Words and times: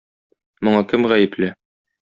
Моңа 0.69 0.81
кем 0.95 1.07
гаепле? 1.13 1.55